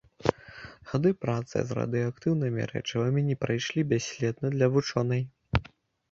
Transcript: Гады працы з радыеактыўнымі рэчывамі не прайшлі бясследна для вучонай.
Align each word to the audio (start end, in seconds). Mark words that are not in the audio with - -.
Гады 0.91 1.09
працы 1.25 1.57
з 1.71 1.75
радыеактыўнымі 1.79 2.63
рэчывамі 2.71 3.23
не 3.27 3.35
прайшлі 3.43 3.83
бясследна 3.91 4.47
для 4.55 4.67
вучонай. 4.77 5.21